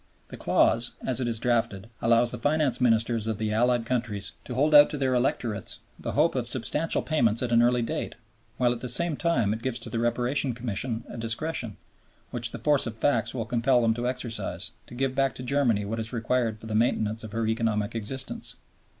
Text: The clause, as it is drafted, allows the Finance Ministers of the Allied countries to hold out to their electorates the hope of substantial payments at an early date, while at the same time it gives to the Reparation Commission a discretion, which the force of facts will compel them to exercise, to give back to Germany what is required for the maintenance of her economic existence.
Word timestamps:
The 0.29 0.35
clause, 0.35 0.93
as 1.05 1.21
it 1.21 1.27
is 1.27 1.37
drafted, 1.37 1.87
allows 2.01 2.31
the 2.31 2.39
Finance 2.39 2.81
Ministers 2.81 3.27
of 3.27 3.37
the 3.37 3.51
Allied 3.53 3.85
countries 3.85 4.31
to 4.45 4.55
hold 4.55 4.73
out 4.73 4.89
to 4.89 4.97
their 4.97 5.13
electorates 5.13 5.77
the 5.99 6.13
hope 6.13 6.33
of 6.33 6.47
substantial 6.47 7.03
payments 7.03 7.43
at 7.43 7.51
an 7.51 7.61
early 7.61 7.83
date, 7.83 8.15
while 8.57 8.71
at 8.71 8.79
the 8.79 8.89
same 8.89 9.15
time 9.15 9.53
it 9.53 9.61
gives 9.61 9.77
to 9.77 9.91
the 9.91 9.99
Reparation 9.99 10.53
Commission 10.55 11.03
a 11.07 11.17
discretion, 11.17 11.77
which 12.31 12.49
the 12.49 12.57
force 12.57 12.87
of 12.87 12.95
facts 12.95 13.35
will 13.35 13.45
compel 13.45 13.83
them 13.83 13.93
to 13.93 14.07
exercise, 14.07 14.71
to 14.87 14.95
give 14.95 15.13
back 15.13 15.35
to 15.35 15.43
Germany 15.43 15.85
what 15.85 15.99
is 15.99 16.11
required 16.11 16.59
for 16.59 16.65
the 16.65 16.73
maintenance 16.73 17.23
of 17.23 17.31
her 17.33 17.45
economic 17.45 17.93
existence. 17.93 18.55